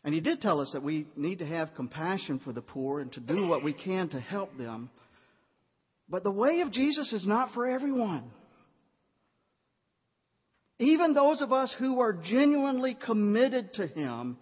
[0.03, 3.11] And he did tell us that we need to have compassion for the poor and
[3.13, 4.89] to do what we can to help them.
[6.09, 8.31] But the way of Jesus is not for everyone.
[10.77, 14.37] Even those of us who are genuinely committed to Him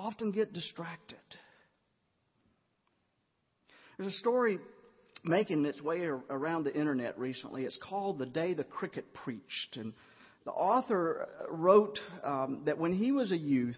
[0.00, 1.18] often get distracted.
[3.98, 4.58] There's a story
[5.22, 7.64] making its way around the internet recently.
[7.64, 9.76] It's called The Day the Cricket Preached.
[9.76, 9.92] And
[10.46, 13.76] the author wrote um, that when he was a youth,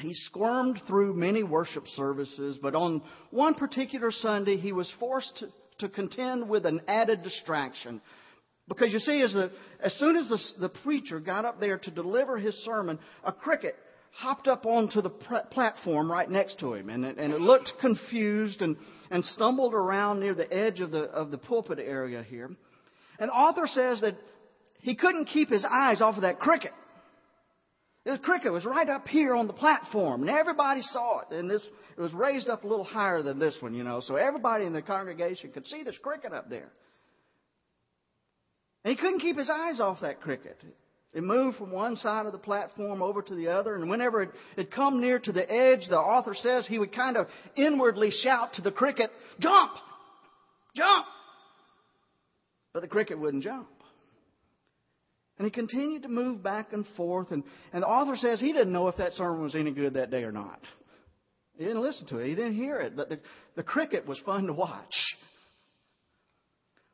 [0.00, 5.48] he squirmed through many worship services, but on one particular Sunday, he was forced to,
[5.86, 8.00] to contend with an added distraction.
[8.66, 11.90] Because you see, as, the, as soon as the, the preacher got up there to
[11.92, 13.76] deliver his sermon, a cricket
[14.12, 18.60] hopped up onto the platform right next to him, and it, and it looked confused
[18.60, 18.76] and,
[19.10, 22.50] and stumbled around near the edge of the, of the pulpit area here.
[23.18, 24.16] And author says that
[24.80, 26.72] he couldn't keep his eyes off of that cricket.
[28.04, 31.34] The cricket was right up here on the platform, and everybody saw it.
[31.34, 31.64] And this
[31.96, 34.72] it was raised up a little higher than this one, you know, so everybody in
[34.72, 36.70] the congregation could see this cricket up there.
[38.84, 40.58] And he couldn't keep his eyes off that cricket.
[41.12, 44.30] It moved from one side of the platform over to the other, and whenever it
[44.56, 48.54] had come near to the edge, the author says he would kind of inwardly shout
[48.54, 49.72] to the cricket, Jump!
[50.76, 51.06] Jump!
[52.72, 53.68] But the cricket wouldn't jump.
[55.38, 57.42] And he continued to move back and forth, and,
[57.72, 60.22] and the author says he didn't know if that sermon was any good that day
[60.22, 60.60] or not.
[61.56, 63.18] He didn't listen to it, he didn't hear it, but the,
[63.56, 64.94] the cricket was fun to watch.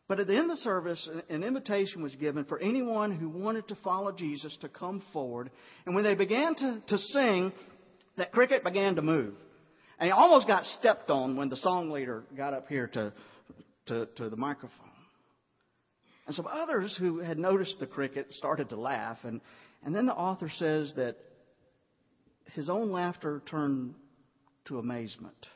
[0.08, 3.66] But at the end of the service, an invitation was given for anyone who wanted
[3.68, 5.50] to follow Jesus to come forward.
[5.84, 7.52] And when they began to, to sing,
[8.16, 9.34] that cricket began to move.
[9.98, 13.12] And he almost got stepped on when the song leader got up here to,
[13.86, 14.86] to, to the microphone.
[16.26, 19.18] And some others who had noticed the cricket started to laugh.
[19.24, 19.40] And,
[19.84, 21.16] and then the author says that
[22.52, 23.94] his own laughter turned
[24.66, 25.46] to amazement.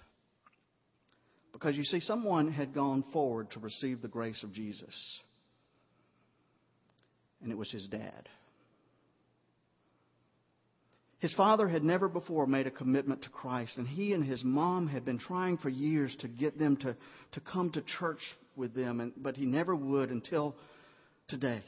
[1.61, 5.21] Because you see, someone had gone forward to receive the grace of Jesus.
[7.43, 8.29] And it was his dad.
[11.19, 14.89] His father had never before made a commitment to Christ, and he and his mom
[14.89, 16.97] had been trying for years to get them to,
[17.33, 18.21] to come to church
[18.57, 20.57] with them, and, but he never would until
[21.29, 21.63] today.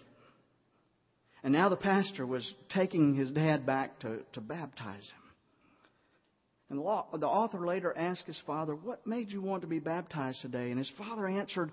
[1.44, 5.21] And now the pastor was taking his dad back to, to baptize him.
[6.72, 10.70] And the author later asked his father, What made you want to be baptized today?
[10.70, 11.70] And his father answered,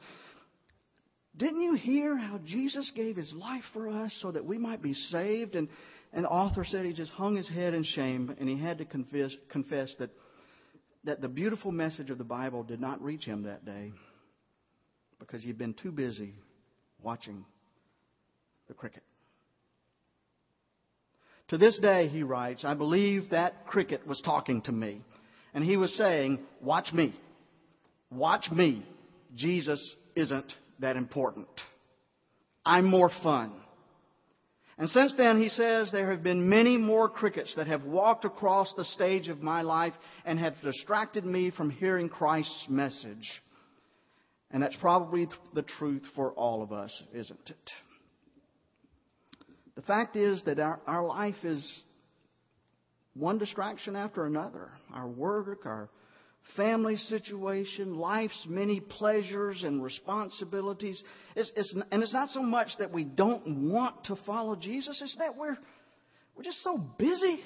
[1.38, 4.94] Didn't you hear how Jesus gave his life for us so that we might be
[4.94, 5.56] saved?
[5.56, 5.70] And,
[6.12, 8.86] and the author said he just hung his head in shame and he had to
[8.86, 10.10] confess, confess that,
[11.06, 13.94] that the beautiful message of the Bible did not reach him that day
[15.18, 16.34] because he'd been too busy
[17.02, 17.46] watching
[18.68, 19.04] the cricket.
[21.50, 25.02] To this day, he writes, I believe that cricket was talking to me.
[25.54, 27.16] And he was saying, Watch me.
[28.12, 28.86] Watch me.
[29.36, 31.48] Jesus isn't that important.
[32.66, 33.54] I'm more fun.
[34.78, 38.74] And since then, he says, there have been many more crickets that have walked across
[38.76, 39.94] the stage of my life
[40.24, 43.42] and have distracted me from hearing Christ's message.
[44.52, 47.72] And that's probably the truth for all of us, isn't it?
[49.80, 51.66] The fact is that our, our life is
[53.14, 54.72] one distraction after another.
[54.94, 55.88] Our work, our
[56.58, 61.02] family situation, life's many pleasures and responsibilities.
[61.34, 65.16] It's, it's, and it's not so much that we don't want to follow Jesus, it's
[65.18, 65.58] that we're,
[66.36, 67.40] we're just so busy.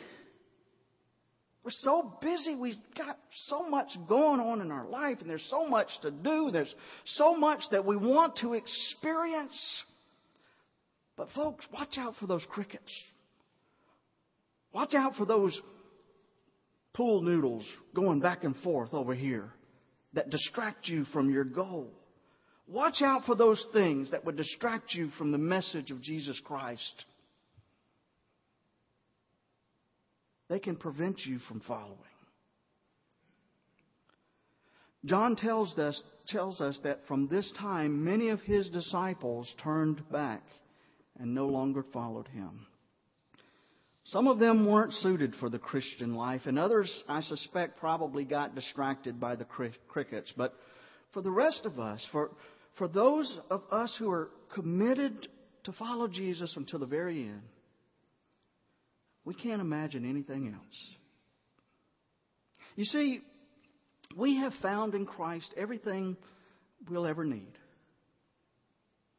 [1.63, 2.55] We're so busy.
[2.55, 6.49] We've got so much going on in our life, and there's so much to do.
[6.51, 6.73] There's
[7.05, 9.83] so much that we want to experience.
[11.15, 12.91] But, folks, watch out for those crickets.
[14.73, 15.59] Watch out for those
[16.93, 19.51] pool noodles going back and forth over here
[20.13, 21.91] that distract you from your goal.
[22.67, 27.05] Watch out for those things that would distract you from the message of Jesus Christ.
[30.49, 31.97] They can prevent you from following.
[35.05, 40.43] John tells us, tells us that from this time many of his disciples turned back
[41.19, 42.65] and no longer followed him.
[44.05, 48.53] Some of them weren't suited for the Christian life, and others, I suspect, probably got
[48.53, 49.45] distracted by the
[49.87, 50.31] crickets.
[50.35, 50.53] But
[51.13, 52.31] for the rest of us, for,
[52.77, 55.27] for those of us who are committed
[55.63, 57.43] to follow Jesus until the very end,
[59.23, 60.93] we can't imagine anything else.
[62.75, 63.21] You see,
[64.17, 66.17] we have found in Christ everything
[66.89, 67.53] we'll ever need.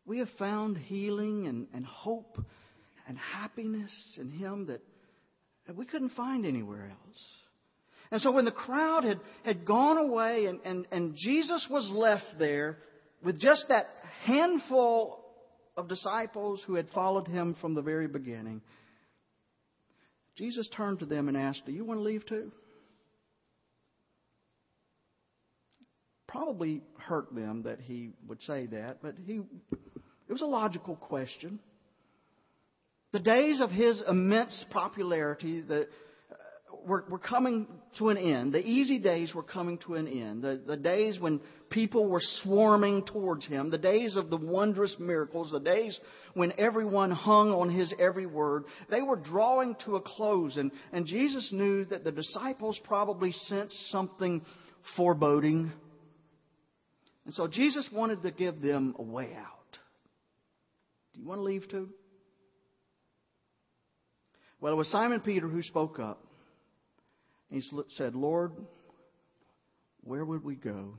[0.06, 2.38] We have found healing and, and hope
[3.06, 4.80] and happiness in Him that,
[5.66, 7.24] that we couldn't find anywhere else.
[8.10, 12.38] And so when the crowd had, had gone away and, and, and Jesus was left
[12.38, 12.78] there
[13.22, 13.86] with just that
[14.24, 15.24] handful
[15.76, 18.60] of disciples who had followed him from the very beginning,
[20.36, 22.52] Jesus turned to them and asked, Do you want to leave too?
[26.34, 29.42] Probably hurt them that he would say that, but he
[30.28, 31.60] it was a logical question.
[33.12, 35.84] The days of his immense popularity the, uh,
[36.84, 37.68] were, were coming
[37.98, 38.52] to an end.
[38.52, 40.42] The easy days were coming to an end.
[40.42, 43.70] The, the days when people were swarming towards him.
[43.70, 45.52] The days of the wondrous miracles.
[45.52, 45.96] The days
[46.32, 48.64] when everyone hung on his every word.
[48.90, 50.56] They were drawing to a close.
[50.56, 54.42] And, and Jesus knew that the disciples probably sensed something
[54.96, 55.70] foreboding.
[57.24, 59.78] And so Jesus wanted to give them a way out.
[61.14, 61.88] Do you want to leave too?
[64.60, 66.24] Well, it was Simon Peter who spoke up.
[67.50, 67.62] He
[67.96, 68.52] said, Lord,
[70.02, 70.98] where would we go?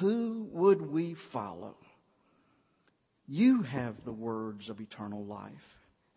[0.00, 1.76] Who would we follow?
[3.26, 5.52] You have the words of eternal life,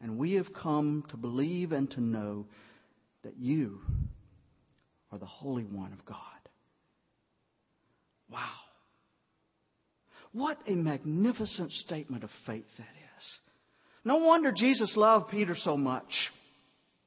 [0.02, 2.48] and we have come to believe and to know
[3.24, 3.80] that you
[5.12, 6.18] are the Holy One of God.
[8.32, 8.50] Wow.
[10.34, 13.38] What a magnificent statement of faith that is.
[14.04, 16.12] No wonder Jesus loved Peter so much.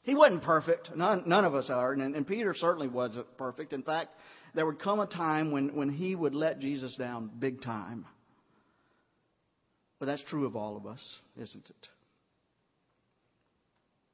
[0.02, 0.90] He wasn't perfect.
[0.96, 1.92] None, none of us are.
[1.92, 3.72] And, and Peter certainly wasn't perfect.
[3.72, 4.10] In fact,
[4.54, 8.06] there would come a time when, when he would let Jesus down big time.
[9.98, 11.00] But that's true of all of us,
[11.36, 11.88] isn't it?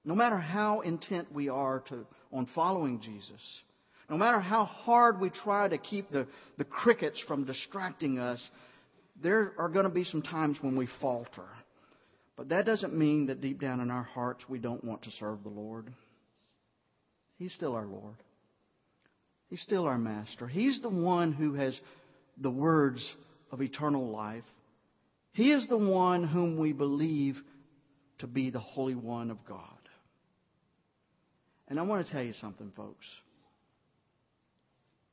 [0.04, 3.40] No matter how intent we are to, on following Jesus,
[4.09, 6.26] no matter how hard we try to keep the,
[6.59, 8.40] the crickets from distracting us,
[9.22, 11.48] there are going to be some times when we falter.
[12.36, 15.42] But that doesn't mean that deep down in our hearts we don't want to serve
[15.42, 15.92] the Lord.
[17.38, 18.16] He's still our Lord.
[19.48, 20.46] He's still our Master.
[20.46, 21.78] He's the one who has
[22.38, 23.14] the words
[23.50, 24.44] of eternal life.
[25.32, 27.36] He is the one whom we believe
[28.18, 29.61] to be the Holy One of God.
[31.68, 33.04] And I want to tell you something, folks.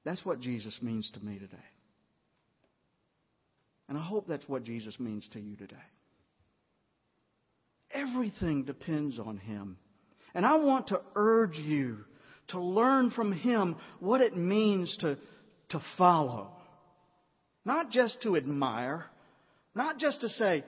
[0.06, 1.58] That's what Jesus means to me today.
[3.90, 5.76] And I hope that's what Jesus means to you today.
[7.92, 9.78] Everything depends on Him.
[10.34, 12.00] And I want to urge you
[12.50, 15.18] to learn from Him what it means to,
[15.70, 16.52] to follow.
[17.66, 19.06] Not just to admire,
[19.76, 20.64] not just to say,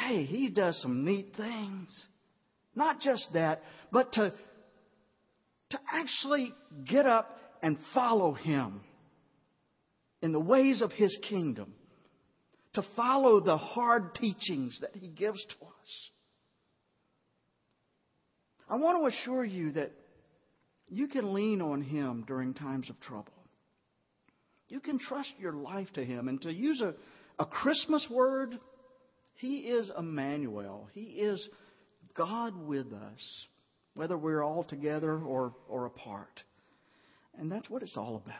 [0.00, 2.06] hey, he does some neat things.
[2.74, 4.32] Not just that, but to,
[5.70, 6.52] to actually
[6.86, 8.80] get up and follow him
[10.22, 11.74] in the ways of his kingdom.
[12.74, 16.10] To follow the hard teachings that he gives to us.
[18.70, 19.92] I want to assure you that
[20.90, 23.32] you can lean on Him during times of trouble.
[24.68, 26.28] You can trust your life to Him.
[26.28, 26.94] And to use a,
[27.38, 28.58] a Christmas word,
[29.34, 30.88] He is Emmanuel.
[30.92, 31.48] He is
[32.14, 33.46] God with us,
[33.94, 36.42] whether we're all together or, or apart.
[37.38, 38.34] And that's what it's all about.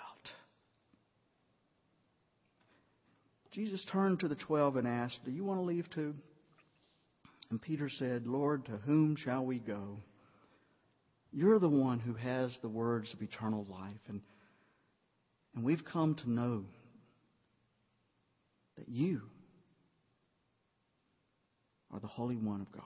[3.53, 6.15] Jesus turned to the twelve and asked, Do you want to leave too?
[7.51, 9.99] And Peter said, Lord, to whom shall we go?
[11.33, 14.01] You're the one who has the words of eternal life.
[14.09, 14.21] And,
[15.55, 16.65] and we've come to know
[18.77, 19.23] that you
[21.93, 22.83] are the Holy One of God.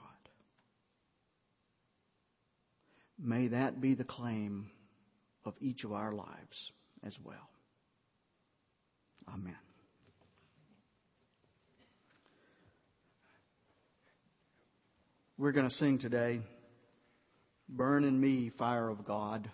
[3.21, 4.69] May that be the claim
[5.45, 6.71] of each of our lives
[7.05, 7.49] as well.
[9.27, 9.55] Amen.
[15.37, 16.41] We're going to sing today.
[17.67, 19.49] Burn in me, fire of God.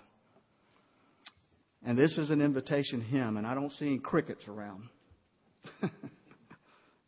[1.85, 4.83] And this is an invitation hymn, and I don't see any crickets around.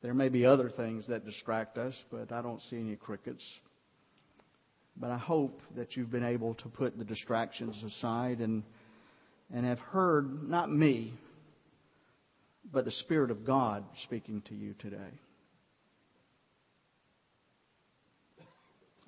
[0.01, 3.43] there may be other things that distract us, but I don't see any crickets.
[5.01, 8.61] But I hope that you've been able to put the distractions aside and,
[9.51, 11.15] and have heard, not me,
[12.71, 15.19] but the Spirit of God speaking to you today.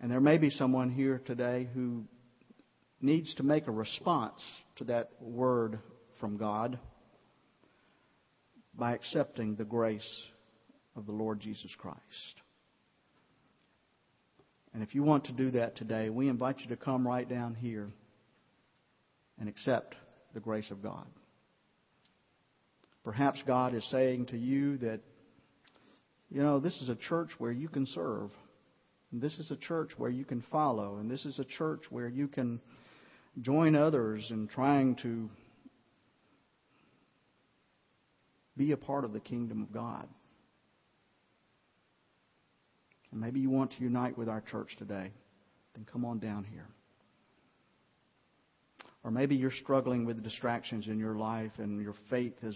[0.01, 2.05] And there may be someone here today who
[2.99, 4.41] needs to make a response
[4.77, 5.77] to that word
[6.19, 6.79] from God
[8.73, 10.23] by accepting the grace
[10.95, 11.99] of the Lord Jesus Christ.
[14.73, 17.55] And if you want to do that today, we invite you to come right down
[17.55, 17.89] here
[19.39, 19.95] and accept
[20.33, 21.05] the grace of God.
[23.03, 25.01] Perhaps God is saying to you that,
[26.31, 28.31] you know, this is a church where you can serve.
[29.11, 32.27] This is a church where you can follow, and this is a church where you
[32.27, 32.59] can
[33.41, 35.29] join others in trying to
[38.57, 40.07] be a part of the kingdom of God.
[43.13, 45.11] And maybe you want to unite with our church today,
[45.75, 46.67] then come on down here.
[49.03, 52.55] Or maybe you're struggling with distractions in your life and your faith is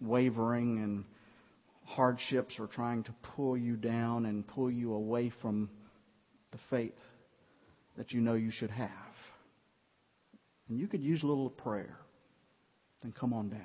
[0.00, 1.04] wavering and
[1.86, 5.68] hardships are trying to pull you down and pull you away from
[6.52, 6.94] the faith
[7.96, 8.88] that you know you should have.
[10.68, 11.98] And you could use a little prayer.
[13.02, 13.60] Then come on down.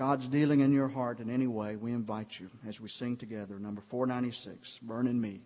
[0.00, 3.58] God's dealing in your heart in any way, we invite you as we sing together,
[3.58, 5.42] number 496, Burn in Me,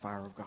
[0.00, 0.46] Fire of God.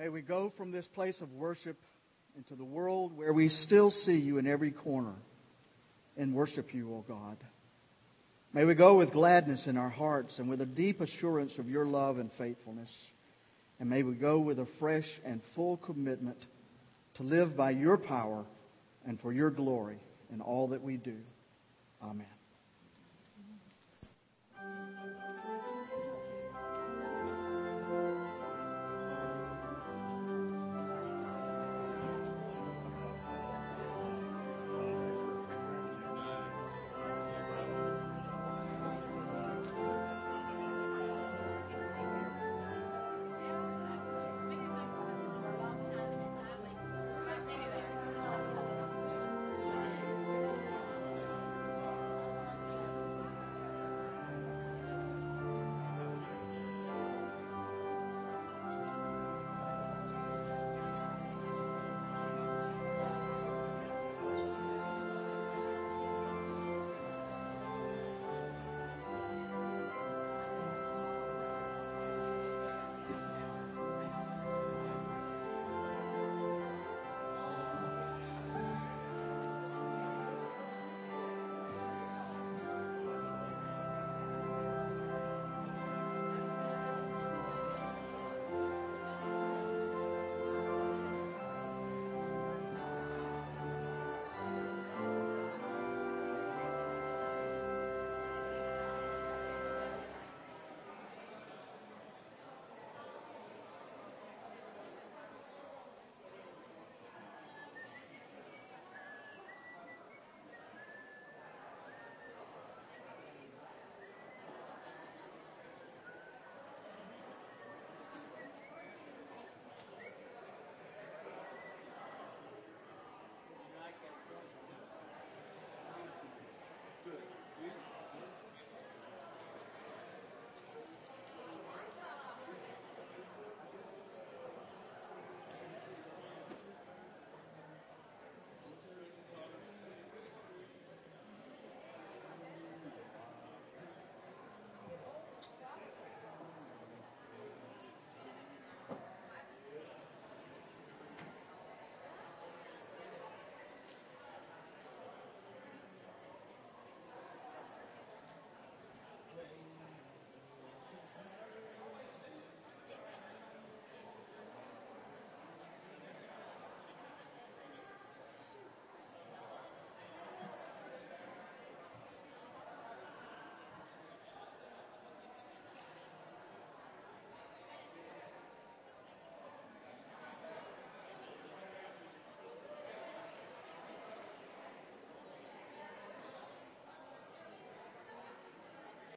[0.00, 1.76] May we go from this place of worship
[2.34, 5.12] into the world where we still see you in every corner
[6.16, 7.36] and worship you, O God.
[8.54, 11.84] May we go with gladness in our hearts and with a deep assurance of your
[11.84, 12.90] love and faithfulness.
[13.78, 16.46] And may we go with a fresh and full commitment
[17.16, 18.46] to live by your power
[19.06, 19.98] and for your glory
[20.32, 21.16] in all that we do.
[22.02, 22.24] Amen.